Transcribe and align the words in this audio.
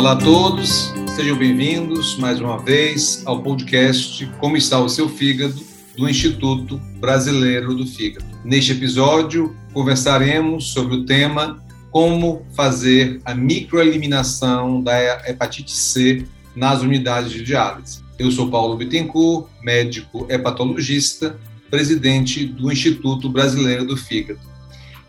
Olá 0.00 0.12
a 0.12 0.16
todos, 0.16 0.94
sejam 1.14 1.36
bem-vindos 1.36 2.16
mais 2.16 2.40
uma 2.40 2.56
vez 2.56 3.22
ao 3.26 3.42
podcast 3.42 4.26
Como 4.38 4.56
está 4.56 4.80
o 4.80 4.88
seu 4.88 5.10
fígado 5.10 5.62
do 5.94 6.08
Instituto 6.08 6.78
Brasileiro 6.98 7.74
do 7.74 7.86
Fígado. 7.86 8.24
Neste 8.42 8.72
episódio, 8.72 9.54
conversaremos 9.74 10.72
sobre 10.72 10.96
o 10.96 11.04
tema 11.04 11.62
Como 11.90 12.46
fazer 12.56 13.20
a 13.26 13.34
microeliminação 13.34 14.82
da 14.82 14.98
hepatite 15.28 15.72
C 15.72 16.24
nas 16.56 16.80
unidades 16.80 17.30
de 17.30 17.42
diálise. 17.42 18.02
Eu 18.18 18.30
sou 18.30 18.48
Paulo 18.48 18.78
Bittencourt, 18.78 19.48
médico 19.62 20.26
hepatologista, 20.30 21.38
presidente 21.70 22.46
do 22.46 22.72
Instituto 22.72 23.28
Brasileiro 23.28 23.84
do 23.84 23.98
Fígado. 23.98 24.40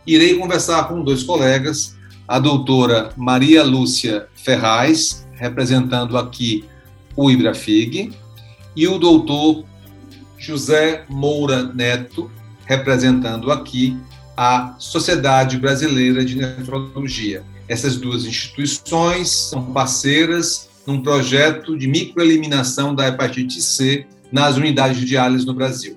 Irei 0.05 0.35
conversar 0.35 0.89
com 0.89 1.01
dois 1.01 1.23
colegas 1.23 1.95
a 2.27 2.39
doutora 2.39 3.11
Maria 3.17 3.63
Lúcia 3.63 4.27
Ferraz, 4.33 5.27
representando 5.33 6.17
aqui 6.17 6.65
o 7.15 7.29
IBRAFIG, 7.29 8.13
e 8.75 8.87
o 8.87 8.97
doutor 8.97 9.65
José 10.37 11.05
Moura 11.09 11.63
Neto, 11.63 12.31
representando 12.65 13.51
aqui 13.51 13.97
a 14.35 14.75
Sociedade 14.79 15.57
Brasileira 15.57 16.23
de 16.23 16.35
Nefrologia. 16.35 17.43
Essas 17.67 17.97
duas 17.97 18.25
instituições 18.25 19.29
são 19.29 19.71
parceiras 19.71 20.69
num 20.85 21.01
projeto 21.01 21.77
de 21.77 21.87
microeliminação 21.87 22.95
da 22.95 23.07
hepatite 23.07 23.61
C 23.61 24.07
nas 24.31 24.57
unidades 24.57 24.97
de 24.99 25.05
diálise 25.05 25.45
no 25.45 25.53
Brasil. 25.53 25.95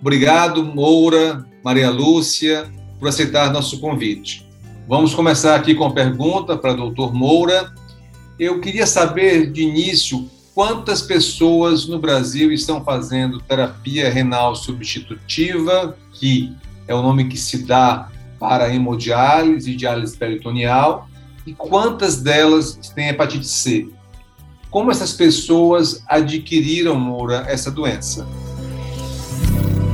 Obrigado, 0.00 0.64
Moura, 0.64 1.46
Maria 1.62 1.90
Lúcia, 1.90 2.70
por 2.98 3.08
aceitar 3.08 3.52
nosso 3.52 3.80
convite. 3.80 4.43
Vamos 4.86 5.14
começar 5.14 5.54
aqui 5.54 5.74
com 5.74 5.86
a 5.86 5.92
pergunta 5.92 6.58
para 6.58 6.74
o 6.74 6.76
doutor 6.76 7.14
Moura. 7.14 7.72
Eu 8.38 8.60
queria 8.60 8.86
saber, 8.86 9.50
de 9.50 9.62
início, 9.62 10.28
quantas 10.54 11.00
pessoas 11.00 11.86
no 11.86 11.98
Brasil 11.98 12.52
estão 12.52 12.84
fazendo 12.84 13.40
terapia 13.40 14.10
renal 14.10 14.54
substitutiva, 14.54 15.96
que 16.12 16.52
é 16.86 16.94
o 16.94 17.00
nome 17.00 17.24
que 17.28 17.38
se 17.38 17.64
dá 17.64 18.10
para 18.38 18.74
hemodiálise 18.74 19.70
e 19.70 19.74
diálise 19.74 20.18
peritoneal, 20.18 21.08
e 21.46 21.54
quantas 21.54 22.20
delas 22.20 22.78
têm 22.94 23.08
hepatite 23.08 23.46
C? 23.46 23.88
Como 24.70 24.90
essas 24.90 25.14
pessoas 25.14 26.04
adquiriram, 26.06 26.94
Moura, 26.94 27.46
essa 27.48 27.70
doença? 27.70 28.28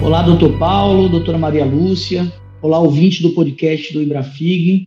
Olá, 0.02 0.22
doutor 0.22 0.58
Paulo, 0.58 1.08
doutora 1.08 1.38
Maria 1.38 1.64
Lúcia. 1.64 2.39
Olá, 2.62 2.78
ouvinte 2.78 3.22
do 3.22 3.30
podcast 3.30 3.90
do 3.90 4.02
Ibrafig. 4.02 4.86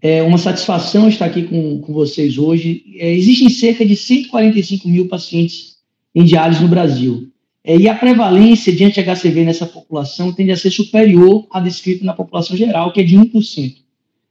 É 0.00 0.22
uma 0.22 0.38
satisfação 0.38 1.06
estar 1.06 1.26
aqui 1.26 1.42
com, 1.42 1.78
com 1.82 1.92
vocês 1.92 2.38
hoje. 2.38 2.82
É, 2.96 3.12
existem 3.12 3.50
cerca 3.50 3.84
de 3.84 3.94
145 3.94 4.88
mil 4.88 5.06
pacientes 5.06 5.76
em 6.14 6.24
diálise 6.24 6.62
no 6.62 6.68
Brasil. 6.68 7.28
É, 7.62 7.76
e 7.76 7.86
a 7.88 7.94
prevalência 7.94 8.72
de 8.72 8.84
anti-HCV 8.84 9.44
nessa 9.44 9.66
população 9.66 10.32
tende 10.32 10.50
a 10.50 10.56
ser 10.56 10.70
superior 10.70 11.46
à 11.50 11.60
descrita 11.60 12.06
na 12.06 12.14
população 12.14 12.56
geral, 12.56 12.90
que 12.90 13.00
é 13.00 13.04
de 13.04 13.18
1%. 13.18 13.74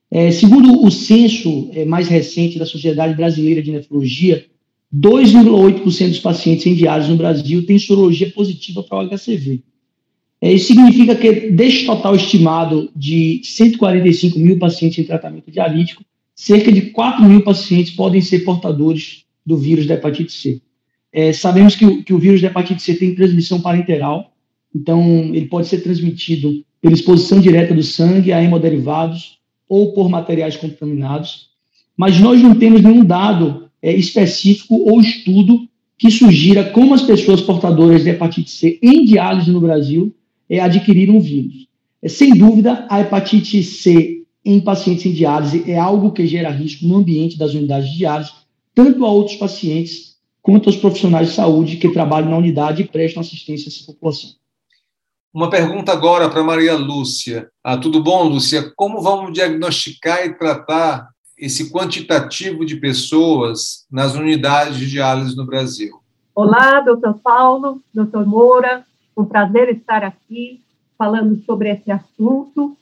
É, 0.10 0.32
segundo 0.32 0.84
o 0.84 0.90
censo 0.90 1.70
é, 1.74 1.86
mais 1.86 2.08
recente 2.08 2.58
da 2.58 2.66
Sociedade 2.66 3.14
Brasileira 3.14 3.62
de 3.62 3.72
Nefrologia, 3.72 4.48
2,8% 4.92 6.08
dos 6.10 6.20
pacientes 6.20 6.66
em 6.66 6.74
diálise 6.74 7.12
no 7.12 7.18
Brasil 7.18 7.64
têm 7.68 7.78
sorologia 7.78 8.32
positiva 8.32 8.82
para 8.82 8.98
o 8.98 9.08
HCV. 9.08 9.62
É, 10.42 10.54
isso 10.54 10.68
significa 10.68 11.16
que, 11.16 11.52
deste 11.52 11.86
total 11.86 12.16
estimado 12.16 12.90
de 12.96 13.42
145 13.44 14.40
mil 14.40 14.58
pacientes 14.58 15.00
em 15.00 15.04
tratamento 15.04 15.52
dialítico, 15.52 16.04
cerca 16.34 16.72
de 16.72 16.82
4 16.92 17.24
mil 17.26 17.44
pacientes 17.44 17.94
podem 17.94 18.22
ser 18.22 18.40
portadores 18.40 19.26
do 19.46 19.58
vírus 19.58 19.86
da 19.86 19.96
hepatite 19.96 20.32
C. 20.32 20.62
É, 21.12 21.34
sabemos 21.34 21.76
que 21.76 21.86
o, 21.86 22.04
que 22.04 22.14
o 22.14 22.20
vírus 22.20 22.42
da 22.42 22.48
hepatite 22.48 22.82
C 22.82 22.94
tem 22.94 23.16
transmissão 23.16 23.60
parenteral, 23.60 24.32
então 24.74 25.04
ele 25.34 25.48
pode 25.48 25.68
ser 25.68 25.80
transmitido 25.80 26.64
pela 26.82 26.94
exposição 26.94 27.42
direta 27.42 27.74
do 27.74 27.84
sangue 27.84 28.32
a 28.32 28.42
hemoderivados 28.42 29.40
ou 29.68 29.92
por 29.92 30.08
materiais 30.08 30.56
contaminados, 30.56 31.50
mas 31.98 32.18
nós 32.20 32.42
não 32.42 32.56
temos 32.56 32.82
nenhum 32.82 33.04
dado 33.04 33.70
é, 33.82 33.94
específico 33.94 34.76
ou 34.90 35.02
estudo 35.02 35.68
que 35.98 36.10
sugira 36.10 36.64
como 36.64 36.94
as 36.94 37.02
pessoas 37.02 37.42
portadoras 37.42 38.04
de 38.04 38.12
hepatite 38.12 38.50
C 38.50 38.80
em 38.82 39.04
diálise 39.04 39.52
no 39.52 39.60
Brasil 39.60 40.16
é, 40.50 40.60
adquirir 40.60 41.10
um 41.10 41.20
vírus. 41.20 41.68
É, 42.02 42.10
sem 42.10 42.34
dúvida, 42.34 42.88
a 42.90 43.00
hepatite 43.02 43.64
C 43.64 44.24
em 44.44 44.60
pacientes 44.60 45.06
em 45.06 45.14
diálise 45.14 45.70
é 45.70 45.78
algo 45.78 46.12
que 46.12 46.26
gera 46.26 46.50
risco 46.50 46.86
no 46.86 46.98
ambiente 46.98 47.38
das 47.38 47.54
unidades 47.54 47.90
de 47.92 47.98
diálise, 47.98 48.32
tanto 48.74 49.06
a 49.06 49.12
outros 49.12 49.36
pacientes 49.36 50.18
quanto 50.42 50.70
aos 50.70 50.78
profissionais 50.78 51.30
de 51.30 51.36
saúde 51.36 51.78
que 51.78 51.92
trabalham 51.92 52.32
na 52.32 52.38
unidade 52.38 52.82
e 52.82 52.88
prestam 52.88 53.22
assistência 53.22 53.68
a 53.68 53.72
essa 53.72 53.86
população. 53.86 54.32
Uma 55.32 55.50
pergunta 55.50 55.92
agora 55.92 56.28
para 56.28 56.44
Maria 56.44 56.76
Lúcia. 56.76 57.52
Ah, 57.64 57.78
tudo 57.78 58.02
bom, 58.02 58.24
Lúcia? 58.24 58.72
Como 58.76 59.00
vamos 59.02 59.32
diagnosticar 59.32 60.26
e 60.26 60.34
tratar 60.34 61.10
esse 61.38 61.72
quantitativo 61.72 62.66
de 62.66 62.78
pessoas 62.78 63.86
nas 63.92 64.16
unidades 64.16 64.78
de 64.78 64.90
diálise 64.90 65.36
no 65.36 65.46
Brasil? 65.46 66.00
Olá, 66.34 66.82
doutor 66.82 67.20
Paulo, 67.20 67.82
doutor 67.94 68.26
Moura, 68.26 68.84
um 69.20 69.26
prazer 69.26 69.70
estar 69.70 70.04
aqui 70.04 70.62
falando 70.98 71.36
sobre 71.44 71.70
esse 71.70 71.92
assunto. 71.92 72.78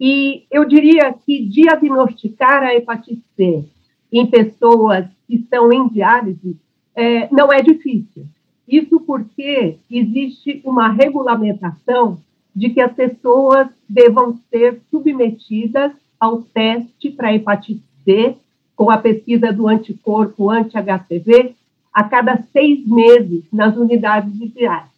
E 0.00 0.44
eu 0.50 0.64
diria 0.64 1.12
que 1.12 1.44
diagnosticar 1.46 2.62
a 2.62 2.74
hepatite 2.74 3.22
C 3.36 3.64
em 4.12 4.26
pessoas 4.26 5.06
que 5.26 5.36
estão 5.36 5.72
em 5.72 5.88
diálise 5.88 6.56
é, 6.94 7.28
não 7.32 7.52
é 7.52 7.62
difícil. 7.62 8.26
Isso 8.66 9.00
porque 9.00 9.78
existe 9.90 10.60
uma 10.64 10.88
regulamentação 10.88 12.18
de 12.54 12.70
que 12.70 12.80
as 12.80 12.92
pessoas 12.92 13.68
devam 13.88 14.38
ser 14.50 14.80
submetidas 14.90 15.92
ao 16.18 16.42
teste 16.42 17.10
para 17.10 17.34
hepatite 17.34 17.82
C, 18.04 18.36
com 18.76 18.90
a 18.90 18.98
pesquisa 18.98 19.52
do 19.52 19.68
anticorpo 19.68 20.50
anti-HCV, 20.50 21.54
a 21.92 22.04
cada 22.04 22.42
seis 22.52 22.86
meses 22.86 23.44
nas 23.52 23.76
unidades 23.76 24.32
de 24.38 24.48
diálise. 24.48 24.93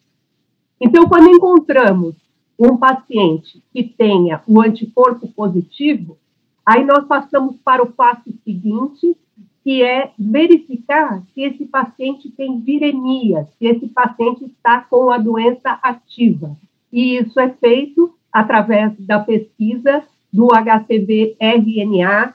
Então, 0.81 1.09
quando 1.09 1.31
encontramos 1.31 2.15
um 2.59 2.77
paciente 2.77 3.63
que 3.73 3.83
tenha 3.83 4.43
o 4.47 4.61
anticorpo 4.61 5.29
positivo, 5.29 6.17
aí 6.65 6.85
nós 6.85 7.07
passamos 7.07 7.57
para 7.65 7.83
o 7.83 7.93
passo 7.93 8.33
seguinte, 8.45 9.17
que 9.63 9.83
é 9.83 10.13
verificar 10.19 11.23
se 11.35 11.43
esse 11.43 11.65
paciente 11.67 12.31
tem 12.31 12.61
viremia, 12.61 13.49
se 13.59 13.67
esse 13.67 13.89
paciente 13.89 14.45
está 14.45 14.81
com 14.81 15.11
a 15.11 15.19
doença 15.19 15.79
ativa. 15.83 16.57
E 16.93 17.17
isso 17.17 17.39
é 17.41 17.49
feito 17.51 18.15
através 18.33 18.93
da 19.01 19.19
pesquisa 19.19 20.05
do 20.33 20.49
HCV-RNA 20.49 22.35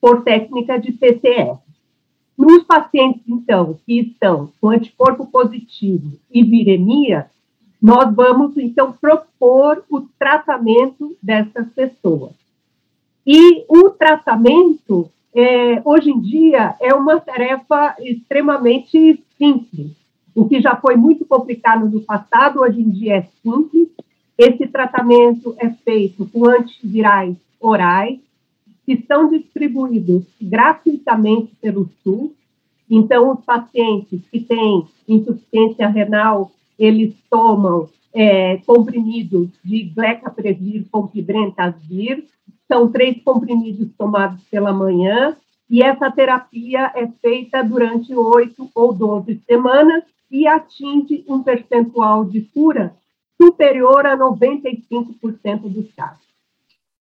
por 0.00 0.24
técnica 0.24 0.78
de 0.78 0.92
PCR. 0.92 1.58
Nos 2.36 2.64
pacientes, 2.64 3.22
então, 3.28 3.78
que 3.86 4.00
estão 4.00 4.50
com 4.60 4.70
anticorpo 4.70 5.26
positivo 5.26 6.18
e 6.30 6.42
viremia, 6.42 7.30
nós 7.82 8.14
vamos, 8.14 8.56
então, 8.56 8.92
propor 8.92 9.82
o 9.90 10.02
tratamento 10.16 11.16
dessas 11.20 11.66
pessoas. 11.70 12.30
E 13.26 13.64
o 13.68 13.90
tratamento, 13.90 15.10
é, 15.34 15.82
hoje 15.84 16.10
em 16.10 16.20
dia, 16.20 16.76
é 16.80 16.94
uma 16.94 17.18
tarefa 17.18 17.96
extremamente 17.98 19.20
simples. 19.36 19.90
O 20.32 20.48
que 20.48 20.60
já 20.60 20.76
foi 20.76 20.94
muito 20.94 21.26
complicado 21.26 21.90
no 21.90 22.00
passado, 22.02 22.60
hoje 22.60 22.80
em 22.80 22.88
dia 22.88 23.16
é 23.16 23.28
simples. 23.42 23.88
Esse 24.38 24.68
tratamento 24.68 25.56
é 25.58 25.68
feito 25.68 26.24
com 26.26 26.48
antivirais 26.48 27.36
orais, 27.60 28.20
que 28.86 29.04
são 29.08 29.28
distribuídos 29.28 30.22
gratuitamente 30.40 31.52
pelo 31.60 31.90
SUS. 32.04 32.30
Então, 32.88 33.32
os 33.32 33.44
pacientes 33.44 34.20
que 34.30 34.38
têm 34.38 34.86
insuficiência 35.08 35.88
renal 35.88 36.52
eles 36.78 37.14
tomam 37.30 37.88
é, 38.12 38.58
comprimidos 38.58 39.48
de 39.64 39.84
glecaprevir 39.84 40.84
com 40.90 41.06
pibrentasvir, 41.06 42.24
são 42.68 42.90
três 42.90 43.22
comprimidos 43.22 43.88
tomados 43.96 44.42
pela 44.50 44.72
manhã, 44.72 45.36
e 45.68 45.82
essa 45.82 46.10
terapia 46.10 46.92
é 46.94 47.08
feita 47.20 47.62
durante 47.62 48.14
oito 48.14 48.70
ou 48.74 48.92
doze 48.92 49.40
semanas 49.46 50.04
e 50.30 50.46
atinge 50.46 51.24
um 51.28 51.42
percentual 51.42 52.24
de 52.24 52.42
cura 52.42 52.94
superior 53.40 54.06
a 54.06 54.16
95% 54.16 55.62
dos 55.64 55.92
casos. 55.94 56.22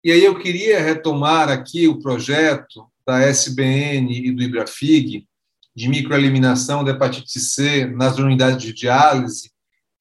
E 0.04 0.12
aí 0.12 0.24
eu 0.24 0.40
queria 0.40 0.82
retomar 0.82 1.50
aqui 1.50 1.88
o 1.88 2.00
projeto 2.00 2.88
da 3.06 3.22
SBN 3.22 4.28
e 4.28 4.32
do 4.32 4.42
Ibrafig 4.42 5.28
de 5.76 5.90
microeliminação 5.90 6.84
da 6.84 6.92
hepatite 6.92 7.40
C 7.40 7.86
nas 7.86 8.18
unidades 8.18 8.62
de 8.62 8.74
diálise 8.74 9.52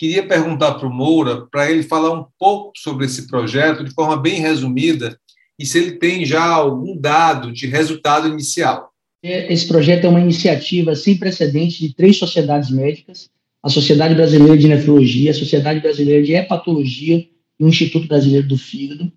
Queria 0.01 0.27
perguntar 0.27 0.77
para 0.77 0.89
o 0.89 0.91
Moura, 0.91 1.47
para 1.53 1.71
ele 1.71 1.83
falar 1.83 2.19
um 2.19 2.25
pouco 2.39 2.73
sobre 2.75 3.05
esse 3.05 3.27
projeto, 3.27 3.85
de 3.85 3.91
forma 3.91 4.17
bem 4.17 4.41
resumida, 4.41 5.21
e 5.59 5.67
se 5.67 5.77
ele 5.77 5.93
tem 5.99 6.25
já 6.25 6.43
algum 6.43 6.97
dado 6.97 7.53
de 7.53 7.67
resultado 7.67 8.27
inicial. 8.27 8.93
É, 9.23 9.53
esse 9.53 9.69
projeto 9.69 10.07
é 10.07 10.09
uma 10.09 10.23
iniciativa 10.23 10.97
sem 10.97 11.19
precedentes 11.19 11.77
de 11.77 11.95
três 11.95 12.17
sociedades 12.17 12.71
médicas, 12.71 13.29
a 13.63 13.69
Sociedade 13.69 14.15
Brasileira 14.15 14.57
de 14.57 14.69
Nefrologia, 14.69 15.33
a 15.33 15.35
Sociedade 15.35 15.81
Brasileira 15.81 16.23
de 16.23 16.33
Hepatologia 16.33 17.19
e 17.19 17.63
o 17.63 17.69
Instituto 17.69 18.09
Brasileiro 18.09 18.49
do 18.49 18.57
Fígado. 18.57 19.13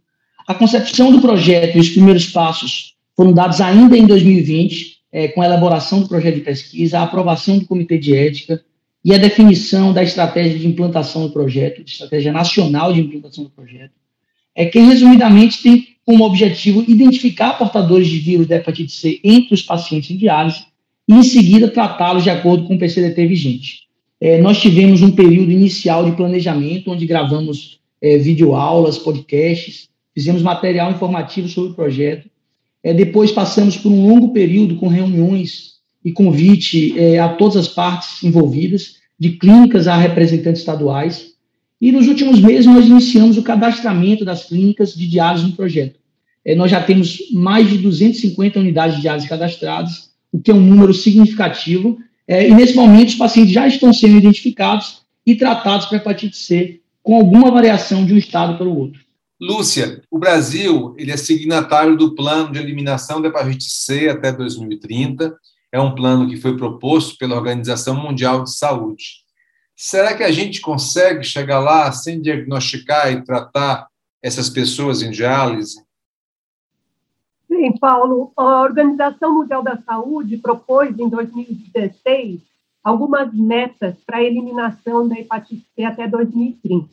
A 0.46 0.54
concepção 0.54 1.14
do 1.14 1.22
projeto 1.22 1.78
e 1.78 1.80
os 1.80 1.92
primeiros 1.92 2.28
passos 2.28 2.96
foram 3.16 3.32
dados 3.32 3.62
ainda 3.62 3.98
em 3.98 4.06
2020, 4.06 4.98
é, 5.14 5.30
com 5.30 5.42
a 5.42 5.46
elaboração 5.46 6.02
do 6.02 6.10
projeto 6.10 6.36
de 6.36 6.42
pesquisa, 6.42 7.00
a 7.00 7.04
aprovação 7.04 7.58
do 7.58 7.66
Comitê 7.66 7.98
de 7.98 8.14
Ética 8.14 8.62
e 9.04 9.14
a 9.14 9.18
definição 9.18 9.92
da 9.92 10.02
estratégia 10.02 10.58
de 10.58 10.68
implantação 10.68 11.24
do 11.24 11.34
projeto, 11.34 11.82
estratégia 11.82 12.32
nacional 12.32 12.94
de 12.94 13.02
implantação 13.02 13.44
do 13.44 13.50
projeto, 13.50 13.92
é 14.56 14.66
que, 14.66 14.80
resumidamente, 14.80 15.62
tem 15.62 15.88
como 16.06 16.24
objetivo 16.24 16.84
identificar 16.88 17.58
portadores 17.58 18.08
de 18.08 18.20
vírus 18.20 18.48
da 18.48 18.58
hepatite 18.58 18.92
C 18.92 19.20
entre 19.24 19.54
os 19.54 19.62
pacientes 19.62 20.12
em 20.12 20.18
diálise 20.18 20.66
e, 21.08 21.14
em 21.14 21.24
seguida, 21.24 21.68
tratá-los 21.70 22.24
de 22.24 22.30
acordo 22.30 22.66
com 22.66 22.76
o 22.76 22.80
PCDT 22.80 23.26
vigente. 23.28 23.84
É, 24.22 24.40
nós 24.42 24.62
tivemos 24.62 25.02
um 25.02 25.12
período 25.12 25.52
inicial 25.52 26.06
de 26.06 26.16
planejamento, 26.16 26.92
onde 26.92 27.06
gravamos 27.06 27.80
é, 28.02 28.18
videoaulas, 28.18 28.98
podcasts, 28.98 29.90
fizemos 30.14 30.42
material 30.42 30.92
informativo 30.92 31.50
sobre 31.50 31.72
o 31.72 31.74
projeto. 31.74 32.30
É, 32.82 32.94
depois 32.94 33.32
passamos 33.32 33.76
por 33.76 33.92
um 33.92 34.08
longo 34.08 34.32
período 34.32 34.76
com 34.76 34.88
reuniões 34.88 35.74
e 36.04 36.12
convite 36.12 36.98
é, 37.00 37.20
a 37.20 37.30
todas 37.30 37.58
as 37.58 37.68
partes 37.68 38.24
envolvidas, 38.24 38.98
de 39.20 39.32
clínicas 39.38 39.88
a 39.88 39.96
representantes 39.96 40.62
estaduais, 40.62 41.34
e 41.80 41.92
nos 41.92 42.08
últimos 42.08 42.40
meses 42.40 42.66
nós 42.66 42.88
iniciamos 42.88 43.38
o 43.38 43.44
cadastramento 43.44 44.24
das 44.24 44.46
clínicas 44.46 44.94
de 44.94 45.08
diálise 45.08 45.46
no 45.46 45.52
projeto. 45.52 46.00
É, 46.46 46.56
nós 46.56 46.72
já 46.72 46.82
temos 46.82 47.30
mais 47.32 47.70
de 47.70 47.78
250 47.78 48.60
unidades 48.60 48.96
de 48.96 49.02
diálise 49.02 49.28
cadastradas, 49.28 50.12
o 50.32 50.40
que 50.40 50.52
é 50.52 50.54
um 50.54 50.62
número 50.62 50.94
significativo. 50.94 51.98
É, 52.28 52.48
e 52.48 52.54
nesse 52.54 52.76
momento 52.76 53.10
os 53.10 53.16
pacientes 53.16 53.54
já 53.54 53.68
estão 53.68 53.94
sendo 53.94 54.18
identificados 54.18 55.02
e 55.26 55.36
tratados 55.36 55.86
para 55.86 55.98
hepatite 55.98 56.38
C, 56.38 56.80
com 57.02 57.16
alguma 57.16 57.52
variação 57.52 58.06
de 58.06 58.14
um 58.14 58.18
estado 58.18 58.58
para 58.58 58.68
o 58.68 58.78
outro. 58.78 59.02
Lúcia, 59.40 60.02
o 60.10 60.18
Brasil 60.18 60.96
ele 60.98 61.12
é 61.12 61.18
signatário 61.18 61.98
do 61.98 62.16
plano 62.16 62.52
de 62.52 62.60
eliminação 62.60 63.22
da 63.22 63.28
hepatite 63.28 63.66
C 63.66 64.08
até 64.08 64.32
2030. 64.32 65.36
É 65.74 65.81
um 65.81 65.96
plano 65.96 66.30
que 66.30 66.38
foi 66.38 66.56
proposto 66.56 67.18
pela 67.18 67.36
Organização 67.36 67.96
Mundial 67.96 68.44
de 68.44 68.56
Saúde. 68.56 69.24
Será 69.75 70.16
que 70.16 70.22
a 70.22 70.31
gente 70.31 70.62
consegue 70.62 71.24
chegar 71.24 71.60
lá 71.60 71.92
sem 71.92 72.22
diagnosticar 72.22 73.12
e 73.12 73.24
tratar 73.24 73.88
essas 74.22 74.52
pessoas 74.52 75.02
em 75.02 75.10
diálise? 75.10 75.84
Sim, 77.48 77.75
Paulo. 77.80 78.31
A 78.38 78.62
Organização 78.62 79.34
Mundial 79.34 79.64
da 79.64 79.81
Saúde 79.81 80.38
propôs 80.38 80.96
em 81.00 81.10
2016 81.10 82.42
algumas 82.84 83.34
metas 83.34 83.96
para 84.06 84.18
a 84.18 84.24
eliminação 84.24 85.08
da 85.08 85.16
hepatite 85.20 85.66
C 85.75 85.84
até 85.84 86.08
2030. 86.08 86.88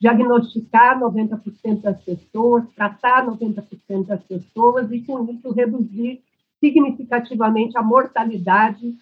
Diagnosticar 0.00 1.00
90% 1.00 1.80
das 1.80 2.00
pessoas, 2.04 2.62
tratar 2.76 3.26
90% 3.26 4.06
das 4.06 4.22
pessoas 4.22 4.88
e, 4.92 5.00
com 5.00 5.28
isso, 5.28 5.50
reduzir 5.50 6.22
significativamente 6.60 7.76
a 7.76 7.82
mortalidade, 7.82 8.94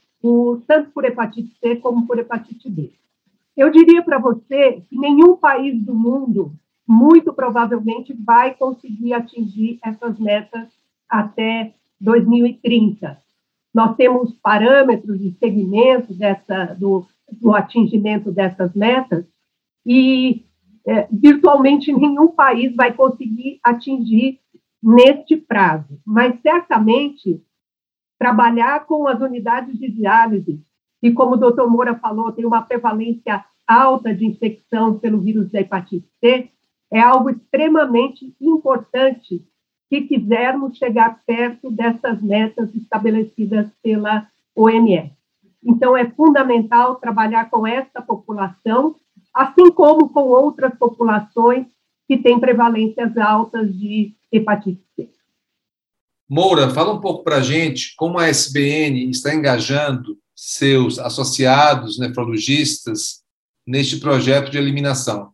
tanto 0.67 0.91
por 0.91 1.05
hepatite 1.05 1.55
C 1.61 1.77
como 1.77 2.07
por 2.07 2.19
hepatite 2.19 2.71
B. 2.71 2.93
Eu 3.57 3.71
diria 3.71 4.03
para 4.03 4.19
você 4.19 4.83
que 4.89 4.97
nenhum 4.97 5.37
país 5.37 5.83
do 5.85 5.95
mundo, 5.95 6.53
muito 6.87 7.33
provavelmente, 7.33 8.15
vai 8.15 8.55
conseguir 8.55 9.13
atingir 9.13 9.79
essas 9.85 10.19
metas 10.19 10.69
até 11.09 11.75
2030. 12.01 13.21
Nós 13.75 13.97
temos 13.97 14.33
parâmetros 14.35 15.19
de 15.19 15.33
segmento 15.39 16.15
dessa, 16.15 16.67
do, 16.75 17.05
do 17.33 17.55
atingimento 17.55 18.31
dessas 18.31 18.73
metas 18.75 19.25
e 19.85 20.45
é, 20.87 21.09
virtualmente 21.11 21.93
nenhum 21.93 22.29
país 22.29 22.75
vai 22.75 22.93
conseguir 22.93 23.59
atingir 23.63 24.39
neste 24.83 25.37
prazo. 25.37 26.01
Mas 26.07 26.41
certamente 26.41 27.43
trabalhar 28.19 28.85
com 28.87 29.07
as 29.07 29.21
unidades 29.21 29.79
de 29.79 29.91
diálise 29.91 30.61
e 31.03 31.13
como 31.13 31.35
o 31.35 31.39
doutor 31.39 31.71
Moura 31.71 31.95
falou, 31.95 32.33
tem 32.33 32.45
uma 32.45 32.63
prevalência 32.63 33.45
alta 33.67 34.15
de 34.15 34.27
infecção 34.27 34.99
pelo 34.99 35.21
vírus 35.21 35.51
da 35.51 35.61
hepatite 35.61 36.09
C, 36.21 36.51
é 36.91 37.01
algo 37.01 37.31
extremamente 37.31 38.35
importante 38.41 39.45
se 39.89 40.01
quisermos 40.03 40.77
chegar 40.77 41.23
perto 41.27 41.71
dessas 41.71 42.21
metas 42.23 42.75
estabelecidas 42.75 43.71
pela 43.83 44.27
OMS. 44.55 45.13
Então, 45.65 45.97
é 45.97 46.09
fundamental 46.11 46.97
trabalhar 46.97 47.51
com 47.51 47.67
essa 47.67 48.01
população, 48.01 48.97
assim 49.35 49.71
como 49.73 50.09
com 50.09 50.23
outras 50.23 50.75
populações 50.75 51.67
que 52.07 52.17
têm 52.17 52.41
prevalências 52.41 53.17
altas 53.17 53.75
de 53.77 54.15
hepatite 54.33 54.83
C. 54.97 55.11
Moura, 56.29 56.69
fala 56.69 56.93
um 56.93 57.01
pouco 57.01 57.25
para 57.25 57.37
a 57.37 57.43
gente 57.43 57.95
como 57.97 58.19
a 58.19 58.29
SBN 58.29 59.09
está 59.11 59.35
engajando 59.35 60.19
seus 60.37 60.99
associados 60.99 61.99
nefrologistas 61.99 63.23
neste 63.67 63.97
projeto 63.97 64.51
de 64.51 64.59
eliminação. 64.59 65.31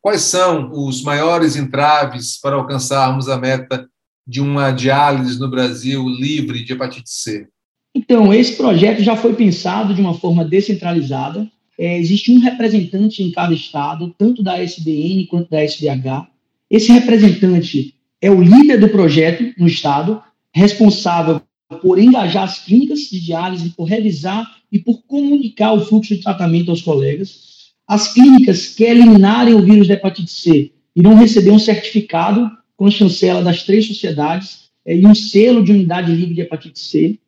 Quais 0.00 0.22
são 0.22 0.72
os 0.72 1.02
maiores 1.02 1.54
entraves 1.54 2.40
para 2.40 2.56
alcançarmos 2.56 3.28
a 3.28 3.36
meta 3.36 3.86
de 4.26 4.40
uma 4.40 4.70
diálise 4.70 5.38
no 5.38 5.50
Brasil 5.50 6.08
livre 6.08 6.64
de 6.64 6.72
hepatite 6.72 7.10
C? 7.10 7.46
Então, 7.94 8.32
esse 8.32 8.56
projeto 8.56 9.02
já 9.02 9.14
foi 9.14 9.34
pensado 9.34 9.94
de 9.94 10.00
uma 10.00 10.14
forma 10.14 10.46
descentralizada. 10.46 11.46
É, 11.78 11.98
existe 11.98 12.32
um 12.32 12.40
representante 12.40 13.22
em 13.22 13.30
cada 13.30 13.52
estado, 13.52 14.14
tanto 14.16 14.42
da 14.42 14.58
SBN 14.58 15.26
quanto 15.26 15.50
da 15.50 15.62
SBH. 15.62 16.26
Esse 16.70 16.90
representante 16.90 17.94
é 18.22 18.30
o 18.30 18.40
líder 18.40 18.78
do 18.78 18.88
projeto 18.88 19.52
no 19.58 19.66
estado, 19.66 20.22
responsável 20.54 21.42
por 21.82 21.98
engajar 21.98 22.44
as 22.44 22.64
clínicas 22.64 23.00
de 23.00 23.20
diálise, 23.20 23.70
por 23.70 23.84
revisar 23.84 24.48
e 24.70 24.78
por 24.78 25.02
comunicar 25.02 25.72
o 25.72 25.84
fluxo 25.84 26.14
de 26.14 26.22
tratamento 26.22 26.70
aos 26.70 26.82
colegas. 26.82 27.72
As 27.86 28.14
clínicas 28.14 28.68
que 28.68 28.84
eliminarem 28.84 29.54
o 29.54 29.62
vírus 29.62 29.88
da 29.88 29.94
hepatite 29.94 30.30
C 30.30 30.70
irão 30.94 31.16
receber 31.16 31.50
um 31.50 31.58
certificado 31.58 32.48
com 32.76 32.88
chancela 32.90 33.42
das 33.42 33.64
três 33.64 33.86
sociedades 33.86 34.70
é, 34.86 34.96
e 34.96 35.04
um 35.04 35.14
selo 35.14 35.64
de 35.64 35.72
unidade 35.72 36.12
livre 36.12 36.34
de 36.34 36.42
hepatite 36.42 36.78
C. 36.78 37.18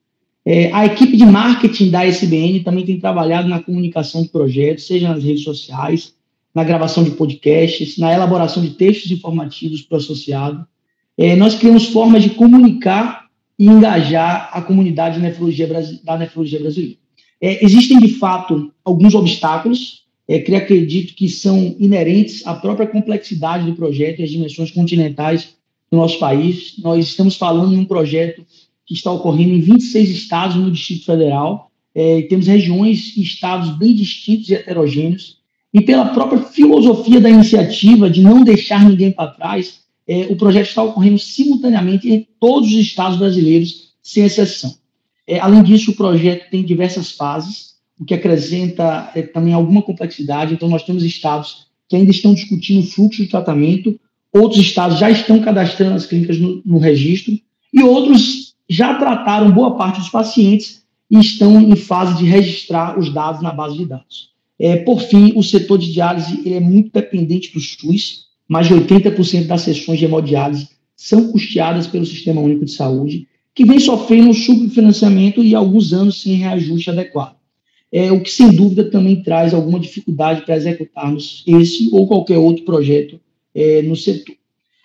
É, 0.46 0.73
a 0.73 0.87
equipe 0.87 1.17
de 1.17 1.25
marketing 1.25 1.91
da 1.91 2.06
SBN 2.06 2.60
também 2.60 2.84
tem 2.84 3.01
trabalhado 3.01 3.48
na 3.48 3.63
comunicação 3.63 4.22
de 4.22 4.29
projetos, 4.29 4.86
seja 4.86 5.08
nas 5.08 5.24
redes 5.24 5.43
sociais, 5.43 6.15
na 6.55 6.63
gravação 6.63 7.03
de 7.03 7.13
podcasts, 7.13 7.98
na 7.98 8.13
elaboração 8.13 8.63
de 8.63 8.70
textos 8.70 9.10
informativos 9.10 9.82
para 9.82 9.96
o 9.96 9.98
associado. 9.98 10.67
É, 11.17 11.37
nós 11.37 11.55
criamos 11.55 11.87
formas 11.87 12.23
de 12.23 12.31
comunicar 12.31 13.29
e 13.59 13.67
engajar 13.67 14.51
a 14.53 14.61
comunidade 14.61 15.21
nefrologia, 15.21 15.69
da 16.03 16.17
nefrologia 16.17 16.59
brasileira. 16.59 16.97
É, 17.41 17.65
existem, 17.65 17.99
de 17.99 18.09
fato, 18.09 18.73
alguns 18.85 19.15
obstáculos, 19.15 20.05
é, 20.27 20.39
que 20.39 20.55
acredito 20.55 21.15
que 21.15 21.29
são 21.29 21.77
inerentes 21.79 22.47
à 22.47 22.55
própria 22.55 22.87
complexidade 22.87 23.67
do 23.67 23.77
projeto 23.77 24.21
e 24.21 24.25
às 24.25 24.31
dimensões 24.31 24.71
continentais 24.71 25.55
do 25.91 25.99
nosso 25.99 26.19
país. 26.19 26.77
Nós 26.83 27.06
estamos 27.06 27.37
falando 27.37 27.75
de 27.75 27.81
um 27.81 27.85
projeto 27.85 28.44
que 28.87 28.94
está 28.94 29.13
ocorrendo 29.13 29.53
em 29.53 29.61
26 29.61 30.11
estados 30.11 30.56
no 30.56 30.71
Distrito 30.71 31.05
Federal, 31.05 31.71
é, 31.94 32.23
temos 32.23 32.47
regiões 32.47 33.17
e 33.17 33.23
estados 33.23 33.71
bem 33.79 33.94
distintos 33.94 34.49
e 34.49 34.55
heterogêneos, 34.55 35.39
e 35.73 35.81
pela 35.81 36.06
própria 36.06 36.41
filosofia 36.43 37.21
da 37.21 37.31
iniciativa 37.31 38.11
de 38.11 38.21
não 38.21 38.43
deixar 38.43 38.85
ninguém 38.89 39.13
para 39.13 39.31
trás, 39.31 39.83
é, 40.06 40.27
o 40.31 40.37
projeto 40.37 40.69
está 40.69 40.82
ocorrendo 40.82 41.19
simultaneamente 41.19 42.11
em 42.11 42.27
todos 42.39 42.69
os 42.69 42.77
estados 42.77 43.19
brasileiros, 43.19 43.94
sem 44.03 44.25
exceção. 44.25 44.75
É, 45.27 45.39
além 45.39 45.63
disso, 45.63 45.93
o 45.93 45.96
projeto 45.96 46.51
tem 46.51 46.63
diversas 46.63 47.11
fases, 47.13 47.75
o 47.99 48.05
que 48.05 48.15
acrescenta 48.15 49.11
é, 49.15 49.23
também 49.23 49.55
alguma 49.55 49.81
complexidade. 49.81 50.55
Então, 50.55 50.69
nós 50.69 50.82
temos 50.82 51.03
estados 51.03 51.67
que 51.89 51.96
ainda 51.96 52.11
estão 52.11 52.34
discutindo 52.34 52.81
o 52.81 52.87
fluxo 52.87 53.23
de 53.23 53.29
tratamento, 53.29 53.99
outros 54.32 54.61
estados 54.61 54.99
já 54.99 55.11
estão 55.11 55.41
cadastrando 55.41 55.94
as 55.94 56.06
clínicas 56.06 56.39
no, 56.39 56.61
no 56.65 56.79
registro, 56.79 57.39
e 57.73 57.82
outros 57.82 58.55
já 58.69 58.94
trataram 58.94 59.51
boa 59.51 59.77
parte 59.77 60.01
dos 60.01 60.08
pacientes 60.08 60.82
e 61.11 61.19
estão 61.19 61.61
em 61.61 61.77
fase 61.77 62.19
de 62.19 62.25
registrar 62.25 62.99
os 62.99 63.13
dados 63.13 63.43
na 63.43 63.53
base 63.53 63.77
de 63.77 63.87
dados. 63.87 64.31
É, 64.58 64.77
por 64.77 65.01
fim, 65.01 65.32
o 65.37 65.43
setor 65.43 65.79
de 65.79 65.93
diálise 65.93 66.41
ele 66.44 66.55
é 66.55 66.61
muito 66.61 66.91
dependente 66.93 67.53
do 67.53 67.61
SUS, 67.61 68.27
mais 68.48 68.67
de 68.67 68.74
80% 68.74 69.46
das 69.46 69.63
sessões 69.63 69.98
de 69.98 70.05
hemodiálise 70.05 70.69
são 70.96 71.31
custeadas 71.31 71.86
pelo 71.86 72.06
Sistema 72.06 72.41
Único 72.41 72.65
de 72.65 72.72
Saúde, 72.72 73.27
que 73.55 73.65
vem 73.65 73.79
sofrendo 73.79 74.31
um 74.31 74.34
subfinanciamento 74.34 75.43
e 75.43 75.55
alguns 75.55 75.93
anos 75.93 76.20
sem 76.20 76.34
reajuste 76.34 76.91
adequado. 76.91 77.36
É, 77.93 78.10
o 78.10 78.20
que, 78.20 78.31
sem 78.31 78.51
dúvida, 78.51 78.91
também 78.91 79.22
traz 79.22 79.55
alguma 79.55 79.79
dificuldade 79.79 80.43
para 80.43 80.56
executarmos 80.56 81.44
esse 81.46 81.89
ou 81.93 82.08
qualquer 82.08 82.39
outro 82.39 82.65
projeto 82.65 83.20
é, 83.55 83.82
no 83.82 83.94
setor. 83.94 84.34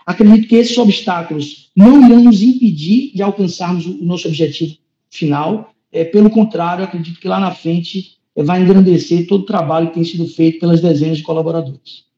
Acredito 0.06 0.48
que 0.48 0.56
esses 0.56 0.78
obstáculos 0.78 1.72
não 1.76 2.06
irão 2.06 2.24
nos 2.24 2.42
impedir 2.42 3.12
de 3.14 3.22
alcançarmos 3.22 3.86
o 3.86 4.04
nosso 4.04 4.28
objetivo 4.28 4.76
final. 5.10 5.74
É, 5.92 6.04
pelo 6.04 6.30
contrário, 6.30 6.84
acredito 6.84 7.20
que 7.20 7.28
lá 7.28 7.40
na 7.40 7.52
frente 7.52 8.18
é, 8.36 8.44
vai 8.44 8.62
engrandecer 8.62 9.28
todo 9.28 9.42
o 9.42 9.46
trabalho 9.46 9.88
que 9.88 9.96
tem 9.96 10.04
sido 10.04 10.28
feito 10.28 10.60
pelas 10.60 10.82
dezenas 10.82 11.18
de 11.18 11.24
colaboradores. 11.24 12.09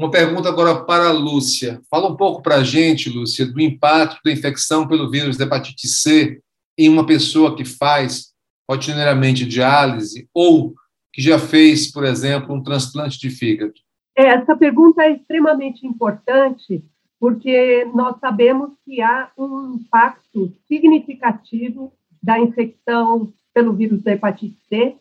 Uma 0.00 0.10
pergunta 0.10 0.48
agora 0.48 0.82
para 0.82 1.08
a 1.08 1.12
Lúcia. 1.12 1.82
Fala 1.90 2.08
um 2.08 2.16
pouco 2.16 2.40
para 2.40 2.54
a 2.54 2.64
gente, 2.64 3.10
Lúcia, 3.10 3.44
do 3.44 3.60
impacto 3.60 4.18
da 4.24 4.32
infecção 4.32 4.88
pelo 4.88 5.10
vírus 5.10 5.36
da 5.36 5.44
hepatite 5.44 5.86
C 5.86 6.40
em 6.78 6.88
uma 6.88 7.04
pessoa 7.04 7.54
que 7.54 7.66
faz 7.66 8.32
rotineiramente 8.66 9.44
diálise 9.44 10.26
ou 10.32 10.72
que 11.12 11.20
já 11.20 11.38
fez, 11.38 11.92
por 11.92 12.02
exemplo, 12.02 12.54
um 12.54 12.62
transplante 12.62 13.18
de 13.18 13.28
fígado. 13.28 13.74
É, 14.16 14.28
essa 14.28 14.56
pergunta 14.56 15.02
é 15.02 15.12
extremamente 15.16 15.86
importante 15.86 16.82
porque 17.20 17.86
nós 17.94 18.18
sabemos 18.20 18.70
que 18.86 19.02
há 19.02 19.30
um 19.36 19.74
impacto 19.74 20.50
significativo 20.66 21.92
da 22.22 22.40
infecção 22.40 23.30
pelo 23.52 23.74
vírus 23.74 24.02
da 24.02 24.12
hepatite 24.12 24.56
C, 24.66 24.96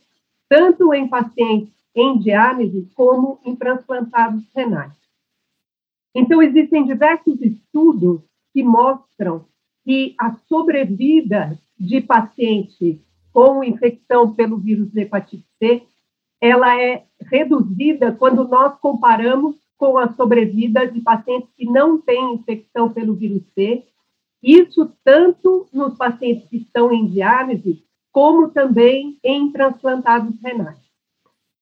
tanto 0.49 0.93
em 0.93 1.07
pacientes 1.07 1.78
em 1.95 2.19
diálise 2.19 2.89
como 2.95 3.39
em 3.43 3.55
transplantados 3.55 4.43
renais. 4.55 4.93
Então, 6.13 6.41
existem 6.41 6.85
diversos 6.85 7.41
estudos 7.41 8.21
que 8.53 8.63
mostram 8.63 9.45
que 9.83 10.15
a 10.19 10.33
sobrevida 10.47 11.59
de 11.79 12.01
pacientes 12.01 12.99
com 13.31 13.63
infecção 13.63 14.33
pelo 14.33 14.57
vírus 14.57 14.91
da 14.91 15.01
hepatite 15.01 15.45
C, 15.57 15.83
ela 16.41 16.79
é 16.81 17.05
reduzida 17.21 18.11
quando 18.11 18.47
nós 18.47 18.77
comparamos 18.79 19.55
com 19.77 19.97
a 19.97 20.11
sobrevida 20.13 20.87
de 20.87 20.99
pacientes 21.01 21.49
que 21.55 21.65
não 21.65 21.99
têm 21.99 22.33
infecção 22.33 22.91
pelo 22.91 23.13
vírus 23.13 23.43
C, 23.53 23.85
isso 24.41 24.91
tanto 25.03 25.67
nos 25.71 25.95
pacientes 25.95 26.47
que 26.49 26.57
estão 26.57 26.91
em 26.91 27.07
diálise, 27.07 27.83
como 28.11 28.49
também 28.49 29.17
em 29.23 29.51
transplantados 29.51 30.35
renais. 30.41 30.88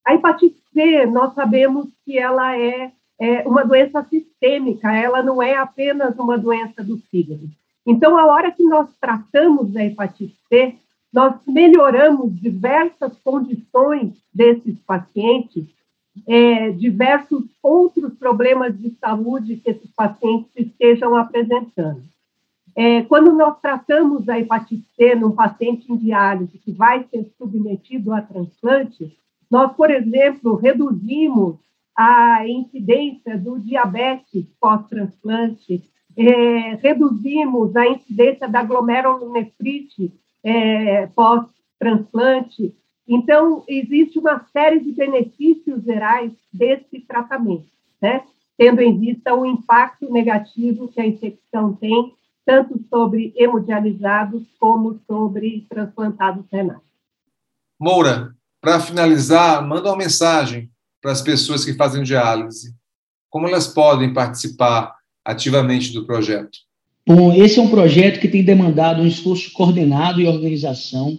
A 0.07 0.13
hepatite 0.13 0.57
C, 0.73 1.05
nós 1.05 1.33
sabemos 1.33 1.89
que 2.05 2.17
ela 2.17 2.57
é, 2.57 2.93
é 3.19 3.45
uma 3.45 3.65
doença 3.65 4.01
sistêmica, 4.05 4.89
ela 4.95 5.21
não 5.21 5.43
é 5.43 5.57
apenas 5.57 6.17
uma 6.17 6.37
doença 6.37 6.81
do 6.81 6.97
fígado. 6.97 7.49
Então, 7.85 8.17
a 8.17 8.25
hora 8.25 8.49
que 8.49 8.63
nós 8.63 8.89
tratamos 9.01 9.75
a 9.75 9.83
hepatite 9.83 10.33
C, 10.47 10.75
nós 11.11 11.35
melhoramos 11.45 12.33
diversas 12.39 13.19
condições 13.19 14.13
desses 14.33 14.79
pacientes 14.79 15.65
é, 16.25 16.71
diversos 16.71 17.43
outros 17.61 18.13
problemas 18.13 18.79
de 18.79 18.91
saúde 18.91 19.57
que 19.57 19.71
esses 19.71 19.91
pacientes 19.91 20.49
estejam 20.55 21.17
apresentando. 21.17 22.01
É, 22.73 23.01
quando 23.03 23.33
nós 23.33 23.59
tratamos 23.59 24.29
a 24.29 24.39
hepatite 24.39 24.87
C 24.95 25.15
num 25.15 25.31
paciente 25.31 25.91
em 25.91 25.97
diálise 25.97 26.57
que 26.59 26.71
vai 26.71 27.05
ser 27.11 27.29
submetido 27.37 28.13
a 28.13 28.21
transplante, 28.21 29.13
nós, 29.49 29.75
por 29.75 29.89
exemplo, 29.89 30.55
reduzimos 30.55 31.57
a 31.95 32.47
incidência 32.47 33.37
do 33.37 33.59
diabetes 33.59 34.45
pós-transplante, 34.59 35.83
é, 36.15 36.75
reduzimos 36.75 37.75
a 37.75 37.87
incidência 37.87 38.47
da 38.47 38.63
glomerulonefrite 38.63 40.13
é, 40.43 41.07
pós-transplante, 41.07 42.73
então, 43.07 43.63
existe 43.67 44.19
uma 44.19 44.43
série 44.51 44.81
de 44.81 44.91
benefícios 44.91 45.83
gerais 45.83 46.33
desse 46.51 46.99
tratamento, 46.99 47.67
né? 48.01 48.23
tendo 48.57 48.81
em 48.81 48.99
vista 48.99 49.33
o 49.33 49.45
impacto 49.45 50.11
negativo 50.11 50.89
que 50.89 50.99
a 50.99 51.05
infecção 51.05 51.73
tem, 51.73 52.13
tanto 52.45 52.77
sobre 52.89 53.31
hemodializados 53.35 54.43
como 54.59 54.99
sobre 55.07 55.65
transplantados 55.69 56.45
renais. 56.51 56.81
Moura, 57.79 58.35
para 58.67 58.81
finalizar, 58.81 59.65
manda 59.65 59.87
uma 59.87 59.97
mensagem 59.97 60.69
para 61.01 61.13
as 61.13 61.21
pessoas 61.21 61.63
que 61.63 61.71
fazem 61.71 62.03
diálise. 62.03 62.75
Como 63.29 63.47
elas 63.47 63.65
podem 63.65 64.13
participar 64.13 64.93
ativamente 65.23 65.93
do 65.93 66.05
projeto? 66.05 66.57
Bom, 67.07 67.31
esse 67.31 67.59
é 67.59 67.61
um 67.61 67.69
projeto 67.69 68.19
que 68.19 68.27
tem 68.27 68.43
demandado 68.43 69.01
um 69.01 69.07
esforço 69.07 69.53
coordenado 69.53 70.19
e 70.19 70.27
organização 70.27 71.17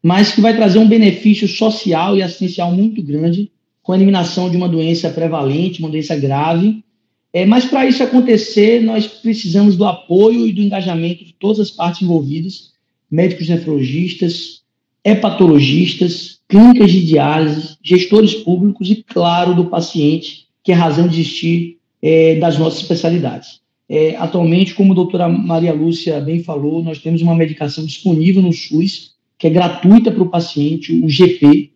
mas 0.00 0.32
que 0.32 0.40
vai 0.42 0.54
trazer 0.54 0.78
um 0.78 0.86
benefício 0.86 1.48
social 1.48 2.14
e 2.14 2.22
assistencial 2.22 2.70
muito 2.70 3.02
grande 3.02 3.50
com 3.82 3.92
a 3.92 3.96
eliminação 3.96 4.50
de 4.50 4.56
uma 4.56 4.68
doença 4.68 5.08
prevalente, 5.08 5.80
uma 5.80 5.88
doença 5.88 6.14
grave. 6.14 6.84
É, 7.32 7.46
mas 7.46 7.64
para 7.64 7.86
isso 7.86 8.02
acontecer, 8.02 8.82
nós 8.82 9.06
precisamos 9.06 9.76
do 9.76 9.84
apoio 9.86 10.46
e 10.46 10.52
do 10.52 10.60
engajamento 10.60 11.24
de 11.24 11.32
todas 11.32 11.58
as 11.58 11.70
partes 11.70 12.02
envolvidas, 12.02 12.72
médicos 13.10 13.48
nefrologistas, 13.48 14.62
hepatologistas, 15.02 16.34
clínicas 16.54 16.92
de 16.92 17.04
diálise, 17.04 17.76
gestores 17.82 18.32
públicos 18.32 18.88
e, 18.88 19.02
claro, 19.02 19.56
do 19.56 19.64
paciente, 19.64 20.46
que 20.62 20.70
é 20.70 20.74
a 20.76 20.78
razão 20.78 21.08
de 21.08 21.20
existir 21.20 21.78
é, 22.00 22.36
das 22.36 22.56
nossas 22.56 22.80
especialidades. 22.80 23.60
É, 23.88 24.14
atualmente, 24.16 24.72
como 24.72 24.92
a 24.92 24.94
doutora 24.94 25.28
Maria 25.28 25.74
Lúcia 25.74 26.20
bem 26.20 26.44
falou, 26.44 26.80
nós 26.80 27.00
temos 27.00 27.20
uma 27.22 27.34
medicação 27.34 27.84
disponível 27.84 28.40
no 28.40 28.52
SUS 28.52 29.14
que 29.36 29.48
é 29.48 29.50
gratuita 29.50 30.12
para 30.12 30.22
o 30.22 30.30
paciente, 30.30 30.92
o 30.92 31.08
GP. 31.08 31.72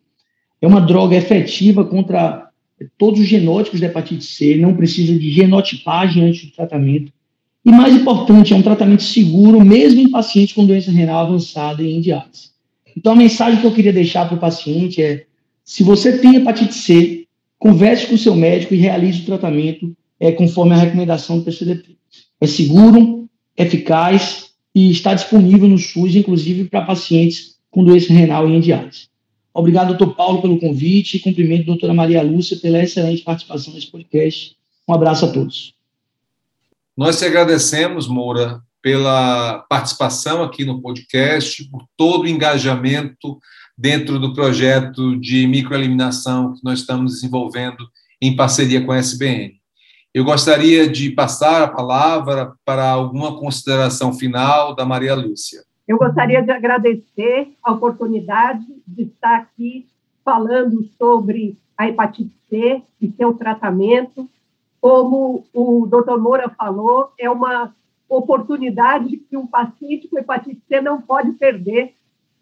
É 0.61 0.65
uma 0.65 0.79
droga 0.79 1.17
efetiva 1.17 1.83
contra 1.83 2.49
todos 2.97 3.19
os 3.19 3.27
genótipos 3.27 3.81
da 3.81 3.87
hepatite 3.87 4.23
C, 4.23 4.55
não 4.55 4.73
precisa 4.73 5.11
de 5.13 5.29
genotipagem 5.29 6.23
antes 6.23 6.45
do 6.45 6.55
tratamento. 6.55 7.11
E 7.65 7.69
mais 7.69 7.93
importante, 7.93 8.53
é 8.53 8.55
um 8.55 8.61
tratamento 8.61 9.03
seguro, 9.03 9.59
mesmo 9.59 9.99
em 9.99 10.09
pacientes 10.09 10.55
com 10.55 10.65
doença 10.65 10.89
renal 10.89 11.25
avançada 11.25 11.83
e 11.83 11.91
em 11.91 11.99
diálise. 11.99 12.49
Então, 12.95 13.13
a 13.13 13.15
mensagem 13.15 13.59
que 13.59 13.67
eu 13.67 13.73
queria 13.73 13.93
deixar 13.93 14.27
para 14.27 14.37
o 14.37 14.39
paciente 14.39 15.01
é: 15.01 15.25
se 15.63 15.83
você 15.83 16.17
tem 16.17 16.35
hepatite 16.35 16.73
C, 16.73 17.27
converse 17.57 18.07
com 18.07 18.15
o 18.15 18.17
seu 18.17 18.35
médico 18.35 18.73
e 18.73 18.77
realize 18.77 19.21
o 19.21 19.25
tratamento 19.25 19.95
é, 20.19 20.31
conforme 20.31 20.73
a 20.73 20.77
recomendação 20.77 21.39
do 21.39 21.45
PCDP. 21.45 21.97
É 22.41 22.47
seguro, 22.47 23.29
eficaz 23.55 24.49
e 24.73 24.91
está 24.91 25.13
disponível 25.13 25.67
no 25.67 25.77
SUS, 25.77 26.15
inclusive 26.15 26.65
para 26.65 26.85
pacientes 26.85 27.57
com 27.69 27.83
doença 27.83 28.13
renal 28.13 28.49
e 28.49 28.55
em. 28.55 28.63
Obrigado, 29.53 29.89
doutor 29.89 30.15
Paulo, 30.15 30.41
pelo 30.41 30.59
convite 30.59 31.17
e 31.17 31.19
cumprimento 31.19 31.63
a 31.63 31.65
doutora 31.65 31.93
Maria 31.93 32.21
Lúcia 32.21 32.57
pela 32.57 32.81
excelente 32.81 33.23
participação 33.23 33.73
nesse 33.73 33.87
podcast. 33.87 34.55
Um 34.87 34.93
abraço 34.93 35.25
a 35.25 35.31
todos. 35.31 35.73
Nós 36.95 37.19
te 37.19 37.25
agradecemos, 37.25 38.07
Moura, 38.07 38.61
pela 38.81 39.65
participação 39.69 40.43
aqui 40.43 40.63
no 40.65 40.81
podcast, 40.81 41.63
por 41.69 41.85
todo 41.97 42.23
o 42.23 42.27
engajamento 42.27 43.37
dentro 43.77 44.19
do 44.19 44.33
projeto 44.33 45.17
de 45.19 45.47
microeliminação 45.47 46.53
que 46.53 46.63
nós 46.63 46.79
estamos 46.79 47.13
desenvolvendo 47.13 47.87
em 48.21 48.35
parceria 48.35 48.83
com 48.85 48.91
a 48.91 48.97
SBN. 48.97 49.59
Eu 50.13 50.25
gostaria 50.25 50.89
de 50.89 51.11
passar 51.11 51.61
a 51.61 51.67
palavra 51.67 52.53
para 52.65 52.89
alguma 52.89 53.37
consideração 53.37 54.11
final 54.11 54.75
da 54.75 54.85
Maria 54.85 55.15
Lúcia. 55.15 55.63
Eu 55.87 55.97
gostaria 55.97 56.41
de 56.41 56.51
agradecer 56.51 57.53
a 57.63 57.71
oportunidade 57.71 58.65
de 58.85 59.03
estar 59.03 59.37
aqui 59.37 59.87
falando 60.25 60.83
sobre 60.97 61.57
a 61.77 61.87
hepatite 61.87 62.31
C 62.49 62.81
e 63.01 63.11
seu 63.11 63.33
tratamento. 63.33 64.27
Como 64.81 65.45
o 65.53 65.87
doutor 65.87 66.19
Moura 66.19 66.49
falou, 66.49 67.11
é 67.17 67.29
uma 67.29 67.73
oportunidade 68.09 69.17
que 69.17 69.37
um 69.37 69.45
paciente 69.45 70.07
com 70.07 70.17
hepatite 70.17 70.61
C 70.67 70.81
não 70.81 71.01
pode 71.01 71.33
perder 71.33 71.93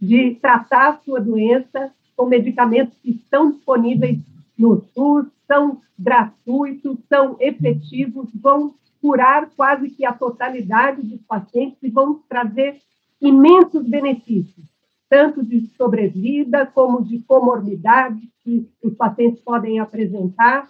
de 0.01 0.36
tratar 0.36 0.89
a 0.89 0.97
sua 1.00 1.19
doença 1.19 1.91
com 2.15 2.25
medicamentos 2.25 2.97
que 3.00 3.12
estão 3.12 3.51
disponíveis 3.51 4.19
no 4.57 4.81
SUS, 4.93 5.27
são 5.47 5.81
gratuitos, 5.97 6.97
são 7.07 7.36
efetivos, 7.39 8.29
vão 8.33 8.74
curar 9.01 9.50
quase 9.55 9.89
que 9.89 10.05
a 10.05 10.13
totalidade 10.13 11.01
dos 11.03 11.21
pacientes 11.21 11.77
e 11.83 11.89
vão 11.89 12.21
trazer 12.27 12.79
imensos 13.21 13.88
benefícios, 13.88 14.65
tanto 15.09 15.43
de 15.43 15.67
sobrevida 15.77 16.65
como 16.65 17.03
de 17.03 17.19
comorbidade 17.19 18.19
que 18.43 18.67
os 18.83 18.93
pacientes 18.95 19.41
podem 19.41 19.79
apresentar. 19.79 20.67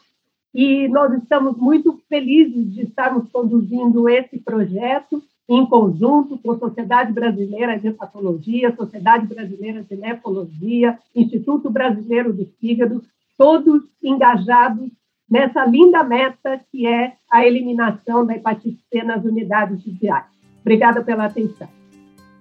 E 0.53 0.87
nós 0.87 1.13
estamos 1.13 1.57
muito 1.57 1.99
felizes 2.09 2.73
de 2.73 2.81
estarmos 2.83 3.29
conduzindo 3.31 4.09
esse 4.09 4.39
projeto 4.39 5.21
em 5.49 5.65
conjunto 5.65 6.37
com 6.37 6.51
a 6.51 6.59
Sociedade 6.59 7.13
Brasileira 7.13 7.79
de 7.79 7.87
Hepatologia, 7.87 8.75
Sociedade 8.75 9.25
Brasileira 9.27 9.83
de 9.83 9.95
Nefrologia, 9.95 10.97
Instituto 11.15 11.69
Brasileiro 11.69 12.33
do 12.33 12.45
Fígado, 12.59 13.03
todos 13.37 13.83
engajados 14.03 14.89
nessa 15.29 15.65
linda 15.65 16.03
meta 16.03 16.59
que 16.71 16.85
é 16.87 17.13
a 17.31 17.45
eliminação 17.45 18.25
da 18.25 18.35
hepatite 18.35 18.83
C 18.91 19.03
nas 19.03 19.23
unidades 19.23 19.81
judiciais. 19.83 20.25
Obrigada 20.61 21.01
pela 21.01 21.25
atenção. 21.25 21.67